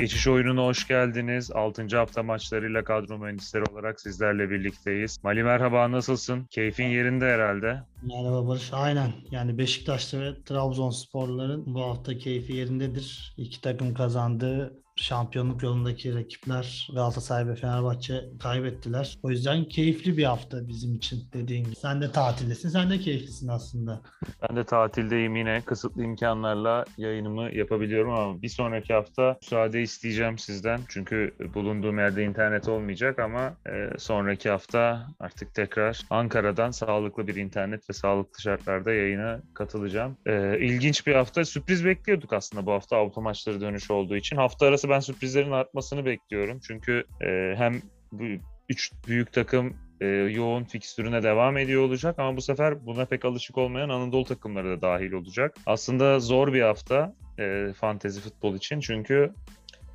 [0.00, 1.50] Geçiş oyununa hoş geldiniz.
[1.50, 1.96] 6.
[1.96, 5.18] hafta maçlarıyla kadro mühendisleri olarak sizlerle birlikteyiz.
[5.24, 6.44] Mali merhaba nasılsın?
[6.50, 7.82] Keyfin yerinde herhalde.
[8.02, 8.68] Merhaba Barış.
[8.72, 9.12] Aynen.
[9.30, 13.34] Yani Beşiktaş'ta ve Trabzonsporların bu hafta keyfi yerindedir.
[13.36, 14.79] İki takım kazandı.
[15.00, 19.18] Şampiyonluk yolundaki rakipler Galatasaray ve Fenerbahçe kaybettiler.
[19.22, 21.76] O yüzden keyifli bir hafta bizim için dediğin gibi.
[21.76, 22.68] Sen de tatildesin.
[22.68, 24.02] Sen de keyiflisin aslında.
[24.42, 25.60] Ben de tatildeyim yine.
[25.60, 30.80] Kısıtlı imkanlarla yayınımı yapabiliyorum ama bir sonraki hafta müsaade isteyeceğim sizden.
[30.88, 37.90] Çünkü bulunduğum yerde internet olmayacak ama e, sonraki hafta artık tekrar Ankara'dan sağlıklı bir internet
[37.90, 40.16] ve sağlıklı şartlarda yayına katılacağım.
[40.26, 41.44] E, ilginç bir hafta.
[41.44, 44.36] Sürpriz bekliyorduk aslında bu hafta Avrupa maçları dönüş olduğu için.
[44.36, 46.60] Hafta arası ben sürprizlerin artmasını bekliyorum.
[46.66, 48.24] Çünkü e, hem bu
[48.68, 53.58] üç büyük takım e, yoğun fikstürüne devam ediyor olacak ama bu sefer buna pek alışık
[53.58, 55.56] olmayan Anadolu takımları da dahil olacak.
[55.66, 59.34] Aslında zor bir hafta e, fantezi futbol için çünkü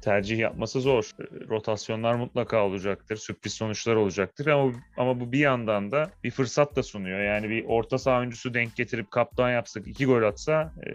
[0.05, 1.09] tercih yapması zor.
[1.49, 6.83] Rotasyonlar mutlaka olacaktır, sürpriz sonuçlar olacaktır ama ama bu bir yandan da bir fırsat da
[6.83, 7.19] sunuyor.
[7.19, 10.89] Yani bir orta saha oyuncusu denk getirip kaptan yapsak, iki gol atsa e,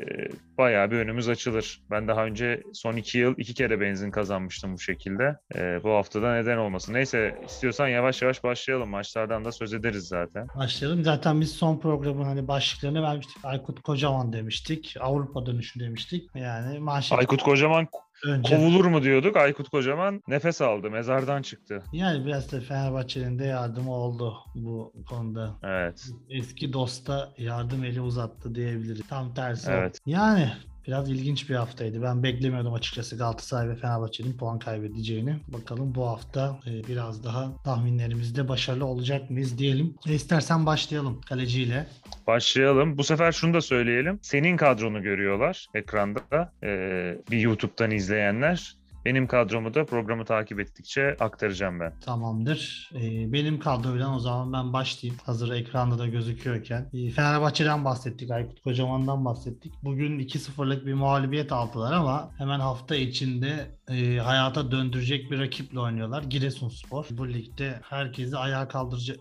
[0.58, 1.81] bayağı bir önümüz açılır.
[1.91, 5.36] Ben daha önce son iki yıl iki kere benzin kazanmıştım bu şekilde.
[5.55, 6.94] E, bu haftada neden olmasın.
[6.94, 8.88] Neyse istiyorsan yavaş yavaş başlayalım.
[8.88, 10.47] Maçlardan da söz ederiz zaten.
[10.56, 11.05] Başlayalım.
[11.05, 13.44] Zaten biz son programın hani başlıklarını vermiştik.
[13.44, 14.97] Aykut Kocaman demiştik.
[15.00, 16.31] Avrupa dönüşü demiştik.
[16.34, 17.19] Yani manşet.
[17.19, 17.86] Aykut Kocaman
[18.24, 19.36] önce kovulur mu diyorduk.
[19.36, 20.90] Aykut Kocaman nefes aldı.
[20.90, 21.82] Mezardan çıktı.
[21.92, 25.58] yani biraz da Fenerbahçe'nin de yardımı oldu bu konuda.
[25.62, 26.06] Evet.
[26.30, 29.02] Eski dosta yardım eli uzattı diyebiliriz.
[29.08, 29.70] Tam tersi.
[29.70, 29.98] Evet.
[30.06, 30.52] Yani
[30.86, 32.02] biraz ilginç bir haftaydı.
[32.02, 35.36] Ben beklemiyordum açıkçası Galatasaray ve Fenerbahçe'nin puan kaybedeceğini.
[35.48, 39.94] Bakalım bu hafta e, biraz daha tahminlerimizde başarılı olacak mıyız diyelim.
[40.08, 41.86] E, istersen başlayalım kaleciyle.
[42.26, 42.98] Başlayalım.
[42.98, 44.18] Bu sefer şunu da söyleyelim.
[44.22, 46.52] Senin kadronu görüyorlar ekranda.
[46.62, 48.79] Ee, bir YouTube'dan izleyenler.
[49.04, 51.92] Benim kadromu da programı takip ettikçe aktaracağım ben.
[52.00, 52.91] Tamamdır.
[52.94, 55.20] E, benim kadroyla o zaman ben başlayayım.
[55.25, 56.91] Hazır ekranda da gözüküyorken.
[56.92, 58.30] E, Fenerbahçe'den bahsettik.
[58.30, 59.72] Aykut Kocaman'dan bahsettik.
[59.82, 66.22] Bugün 2-0'lık bir mağlubiyet aldılar ama hemen hafta içinde e, hayata döndürecek bir rakiple oynuyorlar.
[66.22, 67.06] Giresunspor.
[67.10, 68.69] Bu ligde herkesi ayağa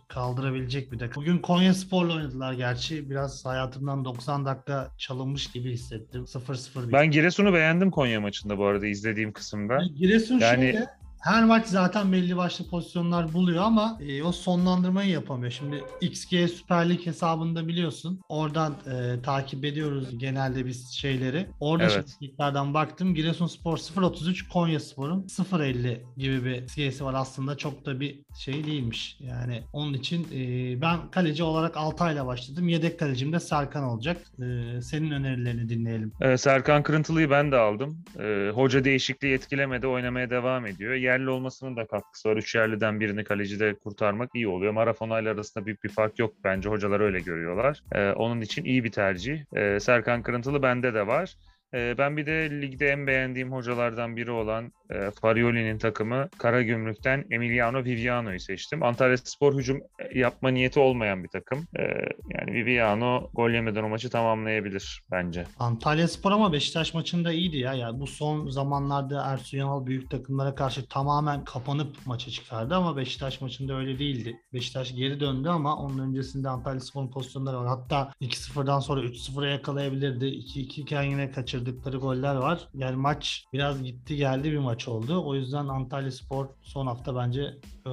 [0.08, 1.24] kaldırabilecek bir takım.
[1.24, 3.10] Bugün Konya Spor'la oynadılar gerçi.
[3.10, 6.24] Biraz hayatımdan 90 dakika çalınmış gibi hissettim.
[6.24, 9.69] 0-0 bir Ben Giresun'u beğendim Konya maçında bu arada izlediğim kısımda.
[9.74, 10.88] Yani Giresun Yani- şöyle
[11.20, 15.52] her maç zaten belli başlı pozisyonlar buluyor ama e, o sonlandırmayı yapamıyor.
[15.52, 18.20] Şimdi XG Süper Lig hesabında biliyorsun.
[18.30, 21.48] Oradan e, takip ediyoruz genelde biz şeyleri.
[21.60, 21.92] Orada Evet.
[21.92, 23.16] istatistiklerden baktım.
[23.16, 27.14] Giresunspor 0.33, Konyaspor'un 0.50 gibi bir XG'si var.
[27.14, 29.18] Aslında çok da bir şey değilmiş.
[29.20, 32.68] Yani onun için e, ben kaleci olarak Altay'la başladım.
[32.70, 34.18] Yedek kalecim de Serkan olacak.
[34.42, 36.12] E, senin önerilerini dinleyelim.
[36.22, 37.98] Ee, Serkan Kırıntılı'yı ben de aldım.
[38.20, 40.94] Ee, hoca değişikliği etkilemedi, oynamaya devam ediyor.
[41.10, 42.38] Yerli olmasının da katkısı var.
[42.38, 44.74] Üç yerliden birini kalecide kurtarmak iyi oluyor.
[44.74, 46.70] Marafonayla arasında büyük bir fark yok bence.
[46.70, 47.82] Hocalar öyle görüyorlar.
[47.92, 49.40] Ee, onun için iyi bir tercih.
[49.56, 51.36] Ee, Serkan Kırıntılı bende de var.
[51.74, 57.84] Ee, ben bir de ligde en beğendiğim hocalardan biri olan e, Farioli'nin takımı Karagümrük'ten Emiliano
[57.84, 58.84] Viviano'yu seçtim.
[58.84, 59.82] Antalya Spor hücum
[60.16, 61.68] yapma niyeti olmayan bir takım.
[61.80, 61.82] Ee,
[62.30, 65.46] yani Viviano gol yemeden o maçı tamamlayabilir bence.
[65.60, 67.74] Antalya Spor ama Beşiktaş maçında iyiydi ya.
[67.74, 73.42] Yani bu son zamanlarda Ersun Yanal büyük takımlara karşı tamamen kapanıp maça çıkardı ama Beşiktaş
[73.42, 74.40] maçında öyle değildi.
[74.54, 77.68] Beşiktaş geri döndü ama onun öncesinde Antalya Spor'un pozisyonları var.
[77.68, 80.26] Hatta 2-0'dan sonra 3-0'a yakalayabilirdi.
[80.26, 82.68] 2-2 iken yine kaçırdıkları goller var.
[82.74, 85.24] Yani maç biraz gitti geldi bir maç oldu.
[85.26, 87.90] O yüzden Antalya Spor son hafta bence e,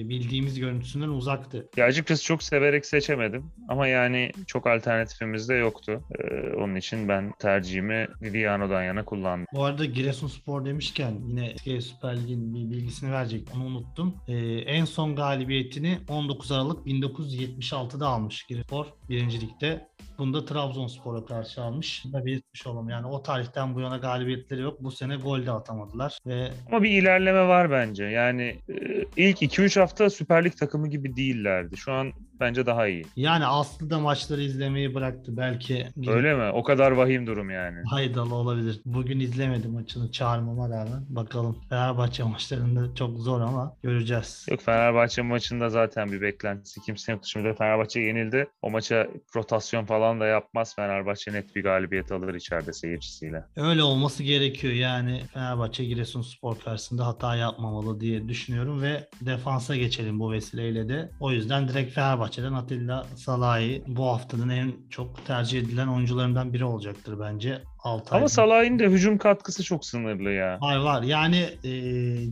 [0.00, 1.68] e, bildiğimiz görüntüsünden uzaktı.
[1.76, 6.00] Ya açıkçası çok severek seçemedim ama yani çok alternatifimiz de yoktu.
[6.18, 9.46] Ee, onun için ben tercihimi Viviano'dan yana kullandım.
[9.54, 13.48] Bu arada Giresunspor demişken yine eski Süper Lig'in bir bilgisini verecek.
[13.56, 14.14] Onu unuttum.
[14.28, 19.88] Ee, en son galibiyetini 19 Aralık 1976'da almış Giresunspor birincilikte.
[20.18, 22.02] Bunda Trabzonspor'a karşı almış.
[22.04, 22.88] Bunu da belirtmiş olalım.
[22.88, 24.82] Yani o tarihten bu yana galibiyetleri yok.
[24.82, 26.18] Bu sene gol de atamadılar.
[26.26, 28.04] Ve Ama bir ilerleme var bence.
[28.04, 31.76] Yani e, ilk 2-3 hafta Süper Lig takımı gibi değillerdi.
[31.76, 33.04] Şu an bence daha iyi.
[33.16, 35.36] yani Aslı da maçları izlemeyi bıraktı.
[35.36, 36.50] Belki Öyle mi?
[36.54, 37.78] O kadar vahim durum yani.
[37.90, 38.80] Haydalı olabilir.
[38.84, 41.04] Bugün izlemedim maçını çağırmama rağmen.
[41.08, 41.56] Bakalım.
[41.68, 44.46] Fenerbahçe maçlarında çok zor ama göreceğiz.
[44.50, 47.28] Yok Fenerbahçe maçında zaten bir beklentisi kimse yoktu.
[47.32, 48.46] Şimdi Fenerbahçe yenildi.
[48.62, 49.06] O maça
[49.36, 50.76] rotasyon falan da yapmaz.
[50.76, 53.44] Fenerbahçe net bir galibiyet alır içeride seyircisiyle.
[53.56, 60.32] Öyle olması gerekiyor yani Fenerbahçe Giresunspor karşısında hata yapmamalı diye düşünüyorum ve defansa geçelim bu
[60.32, 61.10] vesileyle de.
[61.20, 66.64] O yüzden direkt Fenerbahçe Fenerbahçe'den Atilla Salahi bu haftanın en çok tercih edilen oyuncularından biri
[66.64, 67.62] olacaktır bence.
[67.78, 68.18] Altay.
[68.18, 70.58] Ama Salah'ın da hücum katkısı çok sınırlı ya.
[70.60, 71.02] Var var.
[71.02, 71.70] Yani e,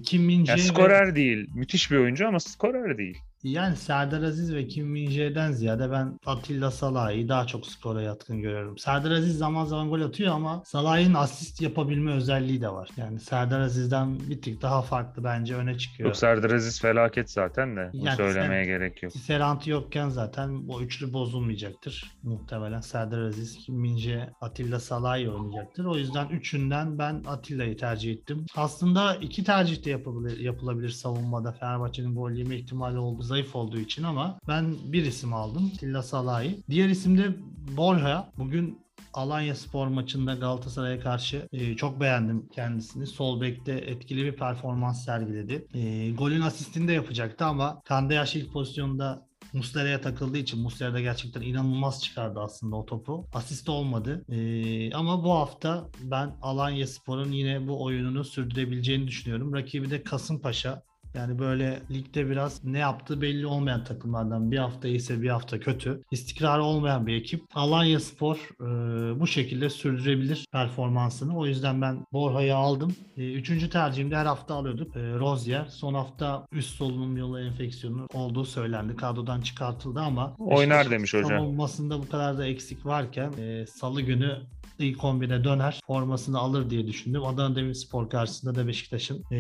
[0.03, 1.49] Kim Min-jae Yani ve- skorer değil.
[1.55, 3.19] Müthiş bir oyuncu ama skorer değil.
[3.47, 8.79] Yani Serdar Aziz ve Kim Min-jae'den ziyade ben Atilla Salah'ı daha çok skora yatkın görüyorum.
[8.79, 12.89] Serdar Aziz zaman zaman gol atıyor ama Salah'ın asist yapabilme özelliği de var.
[12.97, 16.09] Yani Serdar Aziz'den bir tık daha farklı bence öne çıkıyor.
[16.09, 17.91] Yok Serdar Aziz felaket zaten de.
[17.93, 19.13] Bunu Yani söylemeye sen- gerek yok.
[19.13, 22.13] Serantı yokken zaten o üçlü bozulmayacaktır.
[22.23, 25.85] Muhtemelen Serdar Aziz, Kim Min-jae, Atilla Salahi oynayacaktır.
[25.85, 28.47] O yüzden üçünden ben Atilla'yı tercih ettim.
[28.57, 31.53] Aslında iki tercih de yapabilir, yapılabilir savunmada.
[31.53, 35.71] Fenerbahçe'nin gol yeme ihtimali oldu, zayıf olduğu için ama ben bir isim aldım.
[35.75, 36.63] Atilla Salahi.
[36.71, 37.37] Diğer isim de
[37.77, 38.33] Borja.
[38.39, 38.79] Bugün
[39.13, 43.07] Alanya Spor maçında Galatasaray'a karşı e, çok beğendim kendisini.
[43.07, 45.67] Sol bekte etkili bir performans sergiledi.
[45.75, 51.43] E, golün asistini de yapacaktı ama Kandeyaş ilk pozisyonda Muslera'ya takıldığı için Muslera da gerçekten
[51.43, 53.27] inanılmaz çıkardı aslında o topu.
[53.35, 54.25] Asist olmadı.
[54.29, 59.55] E, ama bu hafta ben Alanya Spor'un yine bu oyununu sürdürebileceğini düşünüyorum.
[59.55, 60.83] Rakibi de Kasımpaşa.
[61.15, 66.03] Yani böyle ligde biraz ne yaptığı belli olmayan takımlardan bir hafta iyiyse bir hafta kötü.
[66.11, 67.45] İstikrarı olmayan bir ekip.
[67.55, 68.67] Alanya Spor e,
[69.21, 71.39] bu şekilde sürdürebilir performansını.
[71.39, 72.95] O yüzden ben Borha'yı aldım.
[73.17, 74.97] E, üçüncü tercihimde her hafta alıyorduk.
[74.97, 75.65] E, Rozier.
[75.65, 78.97] Son hafta üst solunum yolu enfeksiyonu olduğu söylendi.
[78.97, 81.29] Kadrodan çıkartıldı ama Oynar demiş hocam.
[81.29, 84.39] Savunmasında bu kadar da eksik varken e, salı günü
[84.79, 85.81] ilk 11'e döner.
[85.87, 87.25] Formasını alır diye düşündüm.
[87.25, 89.37] Adana Demirspor karşısında da Beşiktaş'ın e,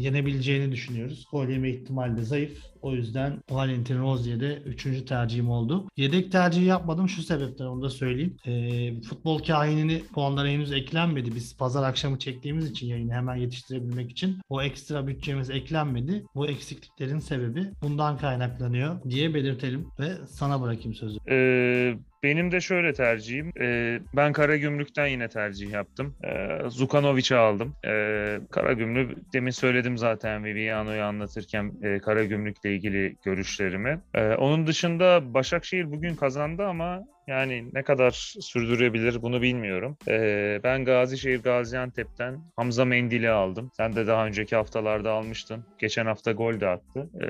[0.00, 1.26] yenebileceğini düşünüyoruz.
[1.32, 2.58] Gol yeme ihtimali de zayıf.
[2.82, 5.04] O yüzden Valentin Rozier de 3.
[5.06, 5.88] tercihim oldu.
[5.96, 8.36] Yedek tercihi yapmadım şu sebepten onu da söyleyeyim.
[8.46, 11.34] E, futbol kahinini puanlara henüz eklenmedi.
[11.34, 16.24] Biz pazar akşamı çektiğimiz için yayını hemen yetiştirebilmek için o ekstra bütçemiz eklenmedi.
[16.34, 21.18] Bu eksikliklerin sebebi bundan kaynaklanıyor diye belirtelim ve sana bırakayım sözü.
[21.30, 23.52] Ee, benim de şöyle tercihim.
[23.60, 26.14] Ee, ben Karagümrük'ten yine tercih yaptım.
[26.24, 27.74] Ee, Zukanovic'i aldım.
[27.86, 34.00] Ee, Karagümrük demin söyledim zaten Viviano'yu anlatırken e, Karagümrük'le ilgili görüşlerimi.
[34.14, 38.10] Ee, onun dışında Başakşehir bugün kazandı ama yani ne kadar
[38.40, 39.96] sürdürebilir bunu bilmiyorum.
[40.08, 43.70] Ee, ben Gazişehir Gaziantep'ten Hamza Mendil'i aldım.
[43.76, 45.64] Sen de daha önceki haftalarda almıştın.
[45.78, 47.08] Geçen hafta gol de attı.
[47.22, 47.26] Ee,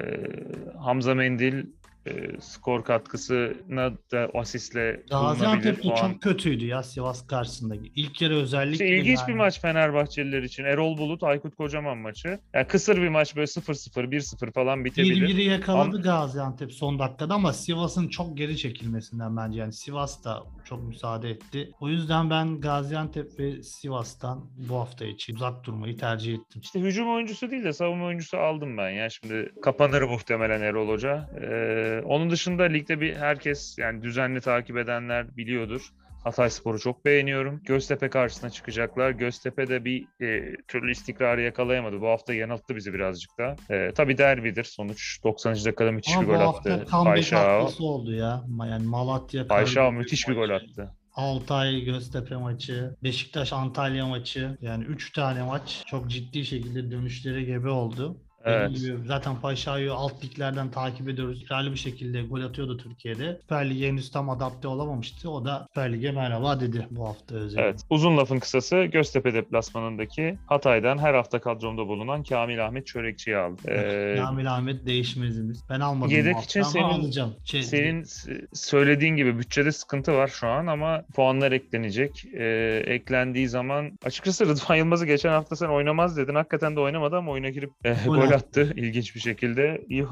[0.79, 1.65] Hamza Mendil
[2.07, 7.75] e, skor katkısına da asistle Gaziantep de çok kötüydü ya Sivas karşısında.
[7.95, 9.29] İlk yarı özellikle İşte ilginç yani.
[9.29, 10.65] bir maç Fenerbahçeliler için.
[10.65, 12.39] Erol Bulut, Aykut Kocaman maçı.
[12.55, 15.29] Yani kısır bir maç böyle 0-0, 1-0 falan bitebilir.
[15.29, 20.43] 1-1'i yakaladı Am- Gaziantep son dakikada ama Sivas'ın çok geri çekilmesinden bence yani Sivas da
[20.65, 21.71] çok müsaade etti.
[21.81, 26.61] O yüzden ben Gaziantep ve Sivas'tan bu hafta için uzak durmayı tercih ettim.
[26.63, 29.11] İşte hücum oyuncusu değil de savunma oyuncusu aldım ben ya.
[29.11, 31.31] Şimdi kapanır muhtemelen Erol Hoca.
[31.43, 35.93] Ee, onun dışında ligde bir herkes yani düzenli takip edenler biliyordur.
[36.25, 37.61] Hatay Spor'u çok beğeniyorum.
[37.65, 39.11] Göztepe karşısına çıkacaklar.
[39.11, 42.01] Göztepe de bir e, türlü istikrarı yakalayamadı.
[42.01, 43.57] Bu hafta yanılttı bizi birazcık da.
[43.71, 45.25] E, tabii derbidir sonuç.
[45.25, 45.55] 90.
[45.55, 46.87] dakikada müthiş Ama bir gol attı.
[46.91, 47.71] Payşao.
[47.81, 48.45] oldu ya.
[48.71, 50.91] Yani Malatya, Payşao müthiş bir gol attı.
[51.15, 57.69] Altay Göztepe maçı, Beşiktaş Antalya maçı yani 3 tane maç çok ciddi şekilde dönüşleri gebe
[57.69, 58.17] oldu.
[58.51, 58.77] Evet.
[58.77, 61.43] gibi zaten Paşa'yı alt liglerden takip ediyoruz.
[61.43, 63.39] İkrarlı bir şekilde gol atıyordu Türkiye'de.
[63.41, 65.31] Süper Lig'e henüz tam adapte olamamıştı.
[65.31, 67.63] O da Süper Lig'e merhaba dedi bu hafta özellikle.
[67.63, 67.81] Evet.
[67.91, 73.63] Uzun lafın kısası Göztepe deplasmanındaki Hatay'dan her hafta kadromda bulunan Kamil Ahmet Çörekçi'yi aldı.
[73.71, 75.63] Ee, Kamil Ahmet değişmezimiz.
[75.71, 77.35] Ben almadım Yedek için senin- alacağım.
[77.45, 78.05] Şey, Senin
[78.53, 82.25] söylediğin gibi bütçede sıkıntı var şu an ama puanlar eklenecek.
[82.35, 86.35] Ee, eklendiği zaman açıkçası Rıdvan Yılmaz'ı geçen hafta sen oynamaz dedin.
[86.35, 88.73] Hakikaten de oynamadı ama oyuna girip e, gol attı.
[88.77, 89.63] ilginç bir şekilde.
[89.91, 90.03] E,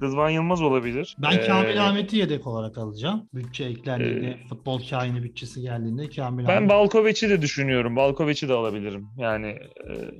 [0.00, 1.16] Rıdvan Yılmaz olabilir.
[1.18, 3.28] Ben Ee, Kamil Ahmet'i yedek olarak alacağım.
[3.34, 6.70] Bütçe eklendiğinde, Ee, futbol kaini bütçesi geldiğinde Kamil Ben Ahmet.
[6.70, 7.96] Balkovic'i de düşünüyorum.
[7.96, 9.06] Balkovic'i de alabilirim.
[9.18, 9.60] Yani e,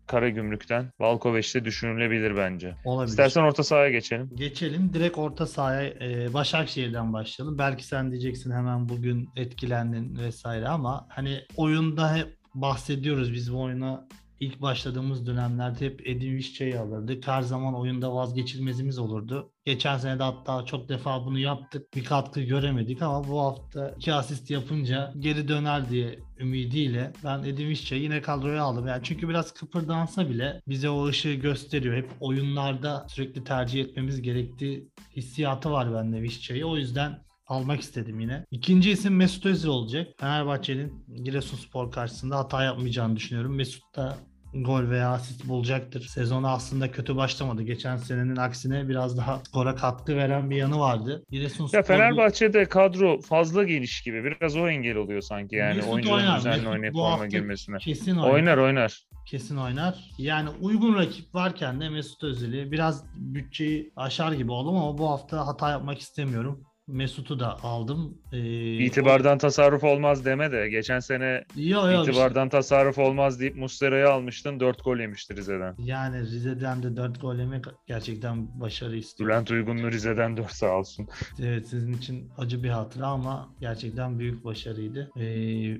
[0.07, 0.93] Karagümrük'ten.
[1.01, 2.75] Balkovic de düşünülebilir bence.
[2.85, 3.11] olabilir.
[3.11, 4.31] İstersen orta sahaya geçelim.
[4.35, 7.59] Geçelim direkt orta sahaya e, Başakşehir'den başlayalım.
[7.59, 14.09] Belki sen diyeceksin hemen bugün etkilendin vesaire ama hani oyunda hep bahsediyoruz biz bu oyuna
[14.41, 17.27] ilk başladığımız dönemlerde hep Edin Visca'yı alırdık.
[17.27, 19.53] Her zaman oyunda vazgeçilmezimiz olurdu.
[19.65, 21.95] Geçen sene de hatta çok defa bunu yaptık.
[21.95, 27.69] Bir katkı göremedik ama bu hafta iki asist yapınca geri döner diye ümidiyle ben Edin
[27.69, 28.87] Visca'yı yine kadroya aldım.
[28.87, 31.97] Yani çünkü biraz kıpırdansa bile bize o ışığı gösteriyor.
[31.97, 36.67] Hep oyunlarda sürekli tercih etmemiz gerektiği hissiyatı var bende Visca'yı.
[36.67, 38.45] O yüzden almak istedim yine.
[38.51, 40.09] İkinci isim Mesut Özil olacak.
[40.21, 43.55] Fenerbahçe'nin Giresunspor karşısında hata yapmayacağını düşünüyorum.
[43.57, 44.17] Mesut da
[44.55, 46.03] gol veya asist bulacaktır.
[46.03, 47.63] Sezonu aslında kötü başlamadı.
[47.63, 51.25] Geçen senenin aksine biraz daha skora katkı veren bir yanı vardı.
[51.31, 54.25] Giresunspor Ya Fenerbahçe'de kadro fazla geniş gibi.
[54.25, 56.39] Biraz o engel oluyor sanki yani Mesut oyuncuların oynar.
[56.39, 57.79] düzenli Mesut oynayıp forma girmesine.
[57.79, 58.35] kesin oynar.
[58.35, 59.07] Oynar oynar.
[59.27, 60.11] Kesin oynar.
[60.19, 65.47] Yani uygun rakip varken de Mesut Özil'i biraz bütçeyi aşar gibi oldum ama bu hafta
[65.47, 66.63] hata yapmak istemiyorum.
[66.97, 68.19] Mesut'u da aldım.
[68.33, 70.69] Ee, İtibardan tasarruf olmaz deme de.
[70.69, 74.61] Geçen sene Yo, yo, itibardan tasarruf olmaz deyip Muslera'yı almıştın.
[74.61, 75.75] 4 gol yemişti Rize'den.
[75.79, 79.31] Yani Rize'den de 4 gol yemek gerçekten başarı istiyor.
[79.31, 81.09] Bülent Uygunlu Rize'den 4 sağ olsun.
[81.43, 85.11] Evet sizin için acı bir hatıra ama gerçekten büyük başarıydı.
[85.17, 85.23] Ee,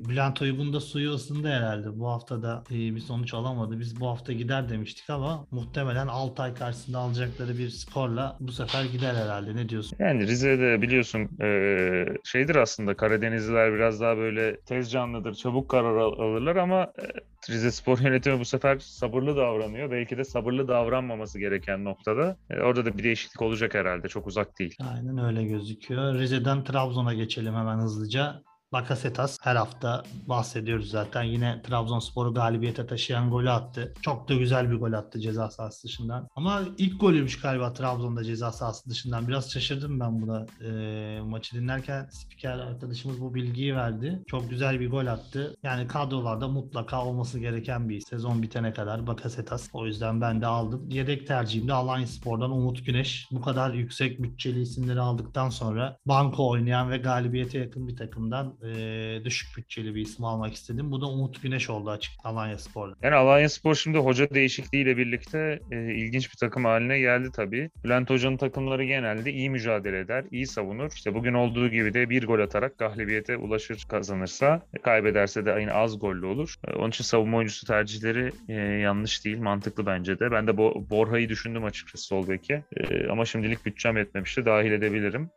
[0.09, 1.99] Bülent Uygun da suyu ısındı herhalde.
[1.99, 3.81] Bu hafta da e, bir sonuç alamadı.
[3.81, 9.15] Biz bu hafta gider demiştik ama muhtemelen Altay karşısında alacakları bir skorla bu sefer gider
[9.15, 9.57] herhalde.
[9.57, 9.97] Ne diyorsun?
[10.01, 10.96] Yani Rize'de biliyorsun
[11.41, 17.11] eee, şeydir aslında Karadenizliler biraz daha böyle tez canlıdır, çabuk karar al- alırlar ama eee,
[17.51, 19.91] Rize Spor Yönetimi bu sefer sabırlı davranıyor.
[19.91, 22.37] Belki de sabırlı davranmaması gereken noktada.
[22.51, 24.09] E, orada da bir değişiklik olacak herhalde.
[24.09, 24.75] Çok uzak değil.
[24.81, 26.15] Aynen öyle gözüküyor.
[26.15, 28.46] Rize'den Trabzon'a geçelim hemen hızlıca.
[28.73, 31.23] Bakasetas her hafta bahsediyoruz zaten.
[31.23, 33.95] Yine Trabzonspor'u galibiyete taşıyan golü attı.
[34.03, 36.29] Çok da güzel bir gol attı ceza sahası dışından.
[36.37, 39.29] Ama ilk golüymüş galiba Trabzon'da ceza sahası dışından.
[39.29, 40.47] Biraz şaşırdım ben buna.
[40.65, 44.23] Ee, maçı dinlerken spiker arkadaşımız bu bilgiyi verdi.
[44.27, 45.55] Çok güzel bir gol attı.
[45.63, 49.69] Yani kadrolarda mutlaka olması gereken bir sezon bitene kadar Bakasetas.
[49.73, 50.89] O yüzden ben de aldım.
[50.91, 53.29] Yedek tercihimde Alanya Spor'dan Umut Güneş.
[53.31, 59.25] Bu kadar yüksek bütçeli isimleri aldıktan sonra banko oynayan ve galibiyete yakın bir takımdan e,
[59.25, 60.91] düşük bütçeli bir isim almak istedim.
[60.91, 62.95] Bu da Umut Güneş oldu açık Alanya Spor'da.
[63.03, 67.71] Yani Alanya Spor şimdi hoca değişikliğiyle birlikte e, ilginç bir takım haline geldi tabii.
[67.85, 70.93] Bülent Hoca'nın takımları genelde iyi mücadele eder, iyi savunur.
[70.95, 74.63] İşte bugün olduğu gibi de bir gol atarak galibiyete ulaşır kazanırsa.
[74.75, 76.55] E, kaybederse de yine az gollü olur.
[76.69, 80.31] E, onun için savunma oyuncusu tercihleri e, yanlış değil, mantıklı bence de.
[80.31, 82.63] Ben de Bo- Borha'yı düşündüm açıkçası sol beki.
[82.77, 85.31] E, ama şimdilik bütçem yetmemişti, dahil edebilirim.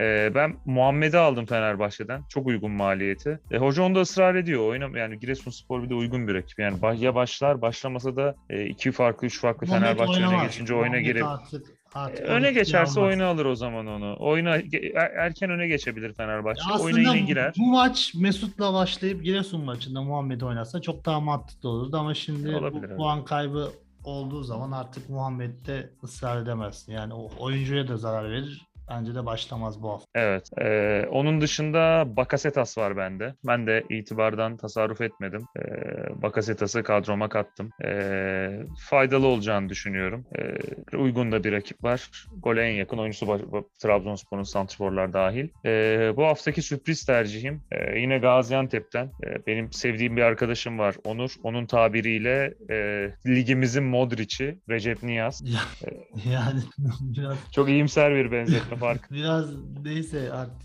[0.00, 2.22] Ee, ben Muhammed'i aldım Fenerbahçe'den.
[2.28, 3.40] Çok uygun maliyeti.
[3.50, 4.68] E, hoca onda ısrar ediyor.
[4.68, 6.58] Oynam yani Giresunspor bir de uygun bir rakip.
[6.58, 10.86] Yani ya başlar başlamasa da e, iki farklı, üç farklı Muhammed Fenerbahçe öne geçince oyuna
[10.86, 14.16] Muhammed girip artık, artık öne geçerse oyunu alır o zaman onu.
[14.18, 16.62] Oyuna er- erken öne geçebilir Fenerbahçe.
[16.70, 17.54] Aslında oyuna yine girer.
[17.58, 22.82] bu maç Mesut'la başlayıp Giresun maçında Muhammed oynarsa çok daha mantıklı olurdu ama şimdi Olabilir,
[22.82, 22.96] bu evet.
[22.96, 23.70] puan kaybı
[24.04, 26.92] olduğu zaman artık Muhammed'de ısrar edemezsin.
[26.92, 28.69] Yani o oyuncuya da zarar verir.
[28.90, 30.06] Bence de başlamaz bu hafta.
[30.14, 30.50] Evet.
[30.60, 33.34] Ee, onun dışında Bakasetas var bende.
[33.46, 35.44] Ben de itibardan tasarruf etmedim.
[35.58, 37.70] Ee, Bakasetas'ı kadroma kattım.
[37.84, 40.24] Ee, faydalı olacağını düşünüyorum.
[40.38, 42.10] Ee, uygun da bir rakip var.
[42.42, 43.38] Gole en yakın oyuncusu
[43.78, 45.48] Trabzonspor'un santrforlar dahil.
[45.64, 49.10] Ee, bu haftaki sürpriz tercihim e, yine Gaziantep'ten.
[49.26, 51.30] Ee, benim sevdiğim bir arkadaşım var Onur.
[51.42, 55.42] Onun tabiriyle e, ligimizin Modric'i Recep Niyaz.
[56.32, 56.60] yani
[57.00, 59.14] biraz Çok iyimser bir benzetme farkı.
[59.14, 59.46] biraz
[59.84, 60.58] neyse artık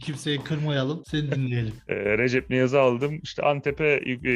[0.00, 1.02] kimseyi kırmayalım.
[1.06, 1.72] Seni dinleyelim.
[1.88, 3.20] Ee, Recep Niyaz'ı aldım.
[3.22, 4.30] İşte Antep'e yük- e,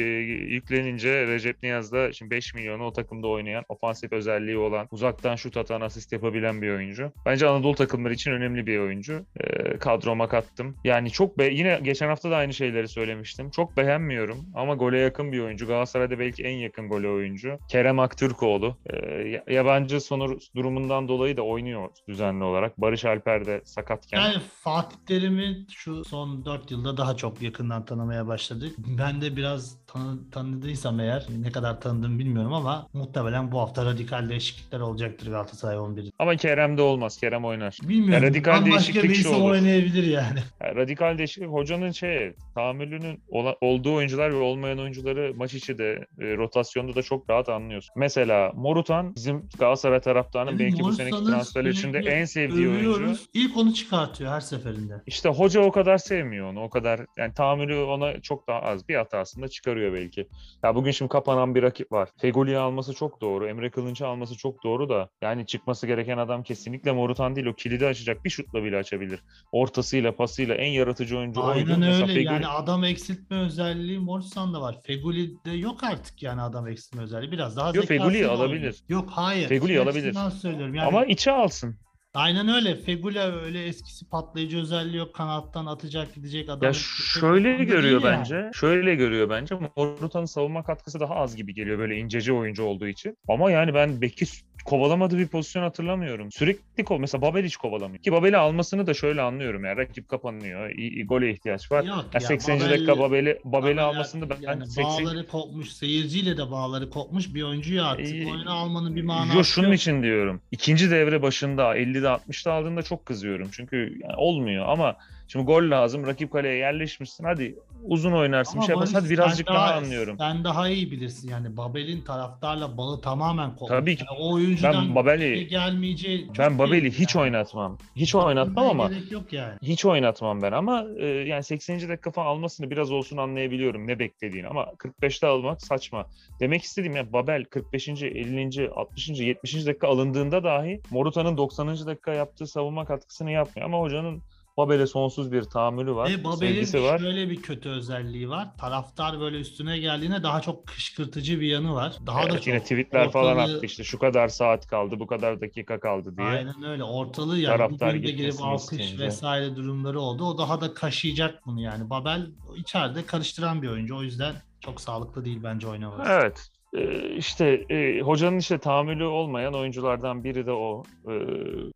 [0.53, 5.57] yüklenince Recep Niyaz da şimdi 5 milyonu o takımda oynayan, ofansif özelliği olan, uzaktan şut
[5.57, 7.11] atan, asist yapabilen bir oyuncu.
[7.25, 9.25] Bence Anadolu takımları için önemli bir oyuncu.
[9.39, 10.75] Ee, kadroma kattım.
[10.83, 13.49] Yani çok be yine geçen hafta da aynı şeyleri söylemiştim.
[13.51, 15.67] Çok beğenmiyorum ama gole yakın bir oyuncu.
[15.67, 17.57] Galatasaray'da belki en yakın gole oyuncu.
[17.69, 18.77] Kerem Aktürkoğlu.
[19.25, 22.81] Ya- yabancı sonu durumundan dolayı da oynuyor düzenli olarak.
[22.81, 24.21] Barış Alper de sakatken.
[24.21, 28.75] Yani Fatih Terim'i şu son 4 yılda daha çok yakından tanımaya başladık.
[28.77, 34.29] Ben de biraz tanı, tanıdıysam eğer ne kadar tanıdım bilmiyorum ama muhtemelen bu hafta radikal
[34.29, 36.09] değişiklikler olacaktır Galatasaray 11'de.
[36.19, 37.17] Ama Kerem de olmaz.
[37.17, 37.77] Kerem oynar.
[37.83, 38.13] Bilmiyorum.
[38.23, 39.51] Ya radikal Bambaşka değişiklik bir şu isim olur.
[39.51, 40.39] oynayabilir yani.
[40.63, 46.05] Yani radikal değişiklik hocanın şey tahammülünün ola- olduğu oyuncular ve olmayan oyuncuları maç içi de
[46.21, 47.93] e, rotasyonda da çok rahat anlıyorsun.
[47.97, 53.06] Mesela Morutan bizim Galatasaray taraftarının Evet, belki bu seneki transferler içinde en sevdiği oyuncu.
[53.07, 53.29] Övüyoruz.
[53.33, 55.01] İlk onu çıkartıyor her seferinde.
[55.05, 56.63] İşte hoca o kadar sevmiyor onu.
[56.63, 58.87] O kadar yani tahammülü ona çok daha az.
[58.89, 60.27] Bir hatasında çıkarıyor belki.
[60.63, 62.09] Ya bugün şimdi kapanan bir rakip var.
[62.21, 63.47] Fegoli'yi alması çok doğru.
[63.47, 67.47] Emre Kılınç'ı alması çok doğru da yani çıkması gereken adam kesinlikle Morutan değil.
[67.47, 68.25] O kilidi açacak.
[68.25, 69.19] Bir şutla bile açabilir.
[69.51, 71.51] Ortasıyla, pasıyla en yaratıcı oyuncu oydu.
[71.51, 72.13] Aynen Mesela öyle.
[72.13, 74.75] Fegoli- Yani adam eksiltme özelliği Morrison'da var.
[74.83, 77.31] Feguli'de yok artık yani adam eksiltme özelliği.
[77.31, 78.55] Biraz daha Yok, zekasıyla alabilir.
[78.55, 78.73] oynuyor.
[78.89, 79.47] Yok hayır.
[79.47, 80.15] Feguli'yi Şey alabilir.
[80.41, 80.75] söylüyorum.
[80.75, 81.75] Yani Ama içe alsın.
[82.13, 82.75] Aynen öyle.
[82.75, 85.15] Fegula öyle eskisi patlayıcı özelliği yok.
[85.15, 86.63] Kanattan atacak gidecek adam.
[86.63, 88.17] Ya şöyle Onda görüyor değil yani.
[88.19, 88.49] bence.
[88.53, 89.55] Şöyle görüyor bence.
[89.77, 93.17] Moruta'nın savunma katkısı daha az gibi geliyor böyle inceci oyuncu olduğu için.
[93.27, 94.25] Ama yani ben Beki
[94.67, 96.31] kovalamadığı bir pozisyon hatırlamıyorum.
[96.31, 98.03] Sürekli kov mesela Babel hiç kovalamıyor.
[98.03, 99.77] Ki Babel'i almasını da şöyle anlıyorum yani.
[99.77, 100.69] Rakip kapanıyor.
[100.69, 101.83] İyi, gole ihtiyaç var.
[101.83, 102.59] Yok Ya ya, 80.
[102.59, 105.69] Babel- dakika Babel'i Babel'i Babel almasını da ben yani 80 bağları kopmuş.
[105.69, 109.75] Seyirciyle de bağları kopmuş bir oyuncuyu artık Ee, oyuna almanın bir manası Yo şunun yok.
[109.75, 110.41] için diyorum.
[110.51, 113.49] İkinci devre başında 50'de 60'da aldığında çok kızıyorum.
[113.51, 114.95] Çünkü yani olmuyor ama
[115.27, 116.07] şimdi gol lazım.
[116.07, 117.23] Rakip kaleye yerleşmişsin.
[117.23, 118.57] Hadi uzun oynarsın.
[118.57, 118.95] Ama şey yaparsın.
[118.95, 120.15] Barış, Hadi birazcık sen daha, anlıyorum.
[120.17, 123.69] Sen daha iyi bilirsin yani Babel'in taraftarla bağı tamamen kopmuş.
[123.69, 124.03] Tabii ki.
[124.09, 127.23] Yani o oyuncudan Ben Babel'i- şey gelmeyeceği Ben Babel'i hiç yani.
[127.23, 127.77] oynatmam.
[127.95, 129.53] Hiç oynatmam ama Gerek yok yani.
[129.61, 131.89] hiç oynatmam ben ama e, yani 80.
[131.89, 136.05] dakika falan almasını biraz olsun anlayabiliyorum ne beklediğini ama 45'te almak saçma.
[136.39, 137.87] Demek istediğim ya Babel 45.
[137.89, 138.69] 50.
[138.75, 139.09] 60.
[139.09, 139.65] 70.
[139.65, 141.85] dakika alındığında dahi Moruta'nın 90.
[141.87, 144.21] dakika yaptığı savunma katkısını yapmıyor ama hocanın
[144.57, 148.47] Babel'e sonsuz bir tahammülü var, Ve Babel'in şöyle bir kötü özelliği var.
[148.57, 151.93] Taraftar böyle üstüne geldiğinde daha çok kışkırtıcı bir yanı var.
[152.05, 155.07] Daha da Evet, çok yine tweetler falan ortalığı- attı işte şu kadar saat kaldı, bu
[155.07, 156.27] kadar dakika kaldı diye.
[156.27, 156.83] Aynen öyle.
[156.83, 159.03] Ortalığı yani Taraftar de girip alkış isteyince.
[159.05, 160.23] vesaire durumları oldu.
[160.25, 161.89] O daha da kaşıyacak bunu yani.
[161.89, 163.97] Babel içeride karıştıran bir oyuncu.
[163.97, 166.11] O yüzden çok sağlıklı değil bence oynaması.
[166.11, 166.49] Evet.
[166.73, 170.83] Ee, işte e, hocanın işte tahammülü olmayan oyunculardan biri de o.
[171.09, 171.13] Ee,